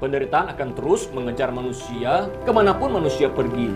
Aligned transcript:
Penderitaan 0.00 0.48
akan 0.56 0.72
terus 0.72 1.12
mengejar 1.12 1.52
manusia 1.52 2.32
ke 2.48 2.48
mana 2.48 2.72
pun 2.72 2.88
manusia 2.88 3.28
pergi. 3.28 3.68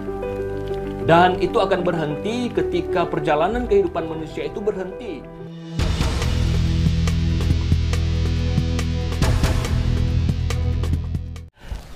Dan 1.04 1.36
itu 1.36 1.60
akan 1.60 1.84
berhenti 1.84 2.48
ketika 2.48 3.04
perjalanan 3.04 3.68
kehidupan 3.68 4.08
manusia 4.08 4.49
itu 4.49 4.57
berhenti. 4.57 5.21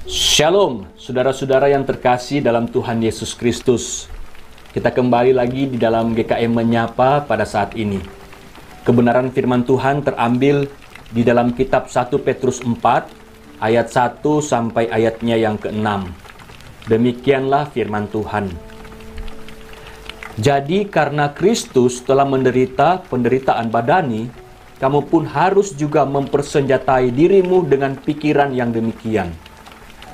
Shalom, 0.05 0.85
saudara-saudara 1.01 1.73
yang 1.73 1.89
terkasih 1.89 2.45
dalam 2.45 2.69
Tuhan 2.69 3.01
Yesus 3.01 3.33
Kristus. 3.33 4.13
Kita 4.77 4.93
kembali 4.93 5.33
lagi 5.33 5.73
di 5.73 5.81
dalam 5.81 6.13
GKM 6.13 6.53
Menyapa 6.53 7.25
pada 7.25 7.49
saat 7.49 7.73
ini. 7.81 8.05
Kebenaran 8.85 9.33
firman 9.33 9.65
Tuhan 9.65 10.05
terambil 10.05 10.69
di 11.17 11.25
dalam 11.25 11.57
kitab 11.57 11.89
1 11.89 12.13
Petrus 12.21 12.61
4 12.61 13.28
ayat 13.59 13.91
1 13.91 14.23
sampai 14.43 14.91
ayatnya 14.91 15.37
yang 15.39 15.59
ke-6. 15.59 15.87
Demikianlah 16.89 17.69
firman 17.71 18.09
Tuhan. 18.09 18.49
Jadi 20.39 20.87
karena 20.87 21.35
Kristus 21.35 21.99
telah 22.07 22.23
menderita 22.23 23.03
penderitaan 23.11 23.75
badani, 23.75 24.31
kamu 24.79 25.11
pun 25.11 25.27
harus 25.27 25.75
juga 25.75 26.07
mempersenjatai 26.07 27.11
dirimu 27.11 27.67
dengan 27.67 27.99
pikiran 27.99 28.55
yang 28.55 28.71
demikian. 28.71 29.35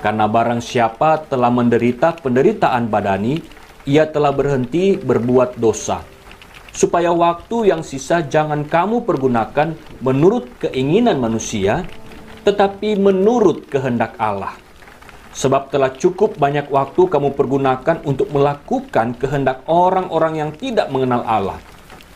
Karena 0.01 0.24
barang 0.24 0.65
siapa 0.65 1.29
telah 1.29 1.52
menderita 1.52 2.16
penderitaan 2.24 2.88
badani, 2.88 3.41
ia 3.85 4.09
telah 4.09 4.33
berhenti 4.33 4.97
berbuat 4.97 5.61
dosa. 5.61 6.01
Supaya 6.73 7.13
waktu 7.13 7.71
yang 7.71 7.85
sisa 7.85 8.24
jangan 8.24 8.65
kamu 8.65 9.05
pergunakan 9.05 9.77
menurut 10.01 10.49
keinginan 10.59 11.21
manusia, 11.21 11.85
tetapi 12.45 13.01
menurut 13.01 13.66
kehendak 13.73 14.15
Allah. 14.21 14.55
Sebab 15.35 15.73
telah 15.73 15.91
cukup 15.91 16.39
banyak 16.39 16.71
waktu 16.71 17.11
kamu 17.11 17.35
pergunakan 17.35 18.07
untuk 18.07 18.30
melakukan 18.30 19.18
kehendak 19.18 19.66
orang-orang 19.66 20.38
yang 20.38 20.51
tidak 20.55 20.93
mengenal 20.95 21.27
Allah. 21.27 21.59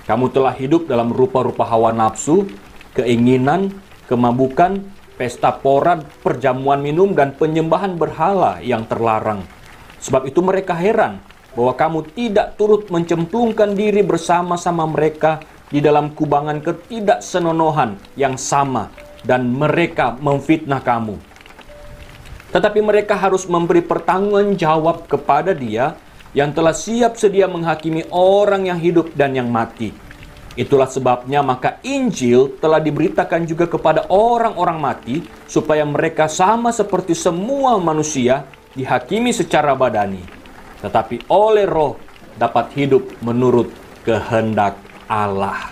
Kamu 0.07 0.31
telah 0.31 0.55
hidup 0.55 0.87
dalam 0.87 1.11
rupa-rupa 1.11 1.67
hawa 1.67 1.91
nafsu, 1.91 2.47
keinginan, 2.95 3.75
kemabukan, 4.07 4.87
pesta 5.19 5.51
pora, 5.51 5.99
perjamuan 6.23 6.79
minum, 6.79 7.11
dan 7.11 7.35
penyembahan 7.35 7.99
berhala 7.99 8.63
yang 8.63 8.87
terlarang. 8.87 9.43
Sebab 9.99 10.31
itu 10.31 10.39
mereka 10.39 10.79
heran 10.79 11.19
bahwa 11.59 11.75
kamu 11.75 11.99
tidak 12.15 12.55
turut 12.55 12.87
mencemplungkan 12.87 13.75
diri 13.75 14.07
bersama-sama 14.07 14.87
mereka 14.87 15.43
di 15.75 15.83
dalam 15.83 16.15
kubangan 16.15 16.63
ketidaksenonohan 16.63 17.99
yang 18.15 18.39
sama 18.39 19.08
dan 19.29 19.45
mereka 19.53 20.17
memfitnah 20.17 20.81
kamu. 20.81 21.21
Tetapi 22.49 22.81
mereka 22.81 23.13
harus 23.13 23.45
memberi 23.45 23.85
pertanggung 23.85 24.57
jawab 24.57 25.05
kepada 25.05 25.53
dia 25.53 26.01
yang 26.33 26.57
telah 26.57 26.73
siap 26.73 27.21
sedia 27.21 27.45
menghakimi 27.45 28.09
orang 28.09 28.73
yang 28.73 28.81
hidup 28.81 29.13
dan 29.13 29.37
yang 29.37 29.53
mati. 29.53 29.93
Itulah 30.57 30.89
sebabnya 30.89 31.45
maka 31.45 31.77
Injil 31.85 32.57
telah 32.57 32.81
diberitakan 32.81 33.45
juga 33.45 33.69
kepada 33.69 34.09
orang-orang 34.09 34.81
mati 34.81 35.17
supaya 35.45 35.85
mereka 35.85 36.27
sama 36.27 36.73
seperti 36.73 37.13
semua 37.13 37.77
manusia 37.77 38.49
dihakimi 38.73 39.31
secara 39.31 39.77
badani. 39.77 40.25
Tetapi 40.81 41.29
oleh 41.29 41.69
roh 41.69 42.01
dapat 42.41 42.73
hidup 42.75 43.07
menurut 43.21 43.71
kehendak 44.03 44.75
Allah. 45.07 45.71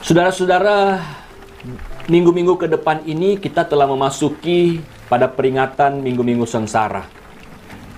Saudara-saudara, 0.00 0.98
Minggu-minggu 2.08 2.56
ke 2.56 2.66
depan 2.72 3.04
ini 3.04 3.36
kita 3.36 3.68
telah 3.68 3.84
memasuki 3.84 4.80
pada 5.12 5.28
peringatan 5.28 6.00
minggu-minggu 6.00 6.48
sengsara. 6.48 7.04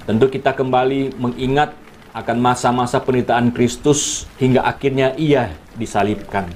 Tentu 0.02 0.26
kita 0.26 0.50
kembali 0.50 1.14
mengingat 1.14 1.70
akan 2.10 2.42
masa-masa 2.42 2.98
penderitaan 2.98 3.54
Kristus 3.54 4.26
hingga 4.42 4.66
akhirnya 4.66 5.14
ia 5.14 5.54
disalibkan. 5.78 6.50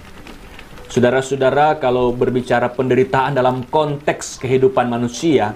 Saudara-saudara, 0.91 1.79
kalau 1.79 2.11
berbicara 2.11 2.75
penderitaan 2.75 3.39
dalam 3.39 3.63
konteks 3.71 4.43
kehidupan 4.43 4.91
manusia, 4.91 5.55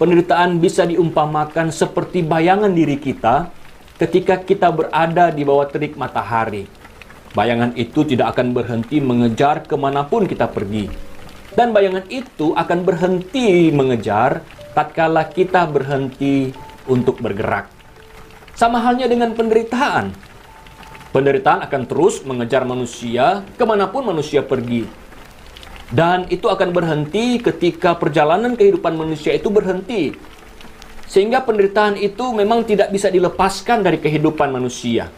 penderitaan 0.00 0.56
bisa 0.56 0.88
diumpamakan 0.88 1.68
seperti 1.68 2.24
bayangan 2.24 2.72
diri 2.72 2.96
kita 2.96 3.52
ketika 4.00 4.40
kita 4.40 4.72
berada 4.72 5.28
di 5.28 5.44
bawah 5.44 5.68
terik 5.68 6.00
matahari. 6.00 6.77
Bayangan 7.36 7.76
itu 7.76 8.04
tidak 8.04 8.36
akan 8.36 8.56
berhenti 8.56 9.00
mengejar 9.02 9.66
ke 9.66 9.76
mana 9.76 10.04
pun 10.04 10.24
kita 10.24 10.48
pergi 10.48 11.08
dan 11.58 11.74
bayangan 11.74 12.06
itu 12.06 12.54
akan 12.54 12.86
berhenti 12.86 13.74
mengejar 13.74 14.46
tatkala 14.78 15.26
kita 15.26 15.66
berhenti 15.66 16.54
untuk 16.86 17.18
bergerak. 17.18 17.66
Sama 18.54 18.78
halnya 18.78 19.10
dengan 19.10 19.34
penderitaan. 19.34 20.14
Penderitaan 21.10 21.66
akan 21.66 21.82
terus 21.90 22.22
mengejar 22.22 22.62
manusia 22.62 23.42
ke 23.58 23.64
mana 23.66 23.90
pun 23.90 24.06
manusia 24.06 24.38
pergi. 24.38 24.86
Dan 25.90 26.30
itu 26.30 26.46
akan 26.46 26.70
berhenti 26.70 27.42
ketika 27.42 27.98
perjalanan 27.98 28.54
kehidupan 28.54 28.94
manusia 28.94 29.34
itu 29.34 29.50
berhenti. 29.50 30.14
Sehingga 31.10 31.42
penderitaan 31.42 31.98
itu 31.98 32.22
memang 32.30 32.62
tidak 32.62 32.94
bisa 32.94 33.10
dilepaskan 33.10 33.82
dari 33.82 33.98
kehidupan 33.98 34.52
manusia. 34.54 35.10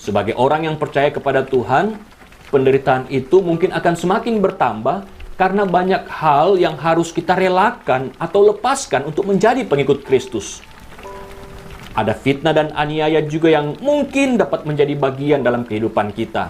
Sebagai 0.00 0.32
orang 0.40 0.64
yang 0.64 0.80
percaya 0.80 1.12
kepada 1.12 1.44
Tuhan, 1.44 2.00
penderitaan 2.48 3.12
itu 3.12 3.44
mungkin 3.44 3.68
akan 3.68 3.94
semakin 4.00 4.40
bertambah 4.40 5.04
karena 5.36 5.68
banyak 5.68 6.08
hal 6.08 6.56
yang 6.56 6.80
harus 6.80 7.12
kita 7.12 7.36
relakan 7.36 8.08
atau 8.16 8.48
lepaskan 8.48 9.04
untuk 9.04 9.28
menjadi 9.28 9.60
pengikut 9.68 10.00
Kristus. 10.08 10.64
Ada 11.92 12.16
fitnah 12.16 12.56
dan 12.56 12.72
aniaya 12.72 13.20
juga 13.28 13.52
yang 13.52 13.76
mungkin 13.84 14.40
dapat 14.40 14.64
menjadi 14.64 14.96
bagian 14.96 15.44
dalam 15.44 15.68
kehidupan 15.68 16.16
kita. 16.16 16.48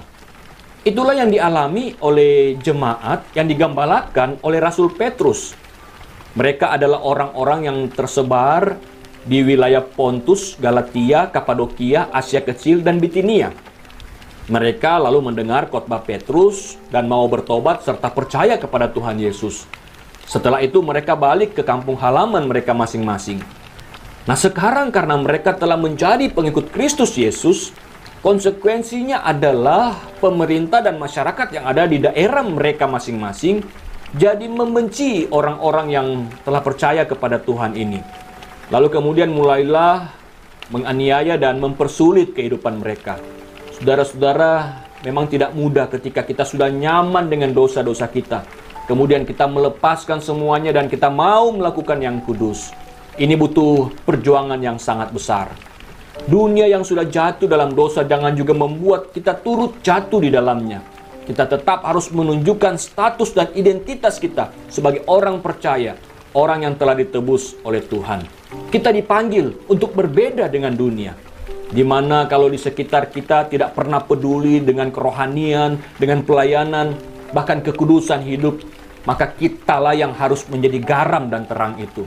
Itulah 0.86 1.18
yang 1.18 1.34
dialami 1.34 1.98
oleh 2.06 2.54
jemaat 2.54 3.34
yang 3.34 3.50
digambalakan 3.50 4.38
oleh 4.46 4.62
Rasul 4.62 4.94
Petrus. 4.94 5.58
Mereka 6.38 6.70
adalah 6.70 7.02
orang-orang 7.02 7.66
yang 7.66 7.78
tersebar 7.90 8.78
di 9.24 9.44
wilayah 9.44 9.84
Pontus, 9.84 10.56
Galatia, 10.56 11.28
Kapadokia, 11.28 12.08
Asia 12.12 12.40
Kecil, 12.40 12.80
dan 12.80 13.00
Bitinia 13.02 13.52
mereka 14.50 14.98
lalu 14.98 15.30
mendengar 15.30 15.70
khotbah 15.70 16.02
Petrus 16.02 16.74
dan 16.90 17.06
mau 17.06 17.22
bertobat 17.30 17.86
serta 17.86 18.10
percaya 18.10 18.58
kepada 18.58 18.90
Tuhan 18.90 19.22
Yesus. 19.22 19.62
Setelah 20.26 20.58
itu 20.58 20.82
mereka 20.82 21.14
balik 21.14 21.54
ke 21.54 21.62
kampung 21.62 21.94
halaman 21.94 22.50
mereka 22.50 22.74
masing-masing. 22.74 23.38
Nah 24.26 24.34
sekarang 24.34 24.90
karena 24.90 25.14
mereka 25.14 25.54
telah 25.54 25.78
menjadi 25.78 26.26
pengikut 26.34 26.74
Kristus 26.74 27.14
Yesus, 27.14 27.70
konsekuensinya 28.26 29.22
adalah 29.22 29.94
pemerintah 30.18 30.82
dan 30.82 30.98
masyarakat 30.98 31.54
yang 31.54 31.64
ada 31.70 31.86
di 31.86 32.02
daerah 32.02 32.42
mereka 32.42 32.90
masing-masing 32.90 33.62
jadi 34.18 34.50
membenci 34.50 35.30
orang-orang 35.30 35.86
yang 35.94 36.06
telah 36.42 36.58
percaya 36.58 37.06
kepada 37.06 37.38
Tuhan 37.38 37.78
ini. 37.78 38.02
Lalu 38.70 38.86
kemudian 38.86 39.34
mulailah 39.34 40.14
menganiaya 40.70 41.34
dan 41.34 41.58
mempersulit 41.58 42.30
kehidupan 42.38 42.78
mereka. 42.78 43.18
Saudara-saudara, 43.74 44.86
memang 45.02 45.26
tidak 45.26 45.50
mudah 45.58 45.90
ketika 45.90 46.22
kita 46.22 46.46
sudah 46.46 46.70
nyaman 46.70 47.26
dengan 47.26 47.50
dosa-dosa 47.50 48.06
kita. 48.06 48.46
Kemudian 48.86 49.26
kita 49.26 49.50
melepaskan 49.50 50.22
semuanya 50.22 50.70
dan 50.70 50.86
kita 50.86 51.10
mau 51.10 51.50
melakukan 51.50 51.98
yang 51.98 52.22
kudus. 52.22 52.70
Ini 53.18 53.34
butuh 53.34 53.90
perjuangan 54.06 54.62
yang 54.62 54.78
sangat 54.78 55.10
besar. 55.10 55.50
Dunia 56.30 56.70
yang 56.70 56.86
sudah 56.86 57.10
jatuh 57.10 57.50
dalam 57.50 57.74
dosa 57.74 58.06
jangan 58.06 58.38
juga 58.38 58.54
membuat 58.54 59.10
kita 59.10 59.34
turut 59.42 59.82
jatuh 59.82 60.22
di 60.22 60.30
dalamnya. 60.30 60.78
Kita 61.26 61.42
tetap 61.46 61.82
harus 61.82 62.06
menunjukkan 62.14 62.78
status 62.78 63.34
dan 63.34 63.50
identitas 63.58 64.22
kita 64.22 64.54
sebagai 64.70 65.02
orang 65.10 65.42
percaya, 65.42 65.98
orang 66.38 66.70
yang 66.70 66.74
telah 66.78 66.94
ditebus 66.94 67.58
oleh 67.66 67.82
Tuhan. 67.82 68.39
Kita 68.50 68.90
dipanggil 68.90 69.70
untuk 69.70 69.94
berbeda 69.94 70.50
dengan 70.50 70.74
dunia 70.74 71.30
di 71.70 71.86
mana 71.86 72.26
kalau 72.26 72.50
di 72.50 72.58
sekitar 72.58 73.14
kita 73.14 73.46
tidak 73.46 73.78
pernah 73.78 74.02
peduli 74.02 74.58
dengan 74.58 74.90
kerohanian, 74.90 75.78
dengan 76.02 76.26
pelayanan, 76.26 76.98
bahkan 77.30 77.62
kekudusan 77.62 78.26
hidup, 78.26 78.58
maka 79.06 79.30
kitalah 79.30 79.94
yang 79.94 80.10
harus 80.10 80.44
menjadi 80.50 80.82
garam 80.82 81.30
dan 81.30 81.46
terang 81.46 81.78
itu. 81.78 82.04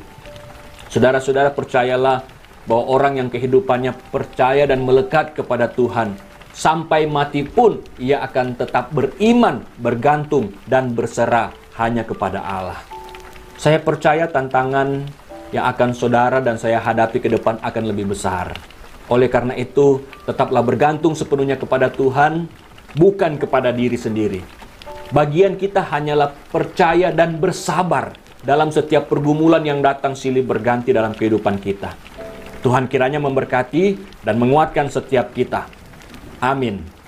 Saudara-saudara 0.91 1.55
percayalah 1.55 2.27
bahwa 2.67 2.83
orang 2.91 3.13
yang 3.23 3.29
kehidupannya 3.31 3.95
percaya 4.11 4.67
dan 4.67 4.83
melekat 4.83 5.33
kepada 5.33 5.71
Tuhan, 5.71 6.19
sampai 6.53 7.07
mati 7.07 7.47
pun 7.47 7.79
ia 7.97 8.21
akan 8.21 8.59
tetap 8.59 8.91
beriman, 8.91 9.63
bergantung, 9.79 10.53
dan 10.67 10.91
berserah 10.91 11.55
hanya 11.79 12.03
kepada 12.03 12.43
Allah. 12.43 12.79
Saya 13.57 13.79
percaya 13.79 14.27
tantangan 14.27 15.07
yang 15.53 15.69
akan 15.69 15.93
saudara 15.93 16.41
dan 16.41 16.57
saya 16.57 16.81
hadapi 16.81 17.21
ke 17.21 17.29
depan 17.29 17.61
akan 17.61 17.83
lebih 17.85 18.11
besar. 18.11 18.57
Oleh 19.07 19.29
karena 19.29 19.53
itu, 19.53 20.01
tetaplah 20.25 20.65
bergantung 20.65 21.13
sepenuhnya 21.13 21.55
kepada 21.55 21.93
Tuhan, 21.93 22.49
bukan 22.97 23.37
kepada 23.37 23.69
diri 23.69 23.95
sendiri. 23.95 24.41
Bagian 25.13 25.53
kita 25.61 25.85
hanyalah 25.85 26.33
percaya 26.49 27.13
dan 27.13 27.37
bersabar 27.37 28.17
dalam 28.41 28.73
setiap 28.73 29.05
pergumulan 29.05 29.61
yang 29.61 29.79
datang 29.79 30.17
silih 30.17 30.41
berganti 30.41 30.89
dalam 30.89 31.13
kehidupan 31.13 31.61
kita. 31.61 31.93
Tuhan 32.65 32.89
kiranya 32.89 33.21
memberkati 33.21 33.99
dan 34.25 34.41
menguatkan 34.41 34.89
setiap 34.89 35.35
kita. 35.35 35.69
Amin. 36.41 37.02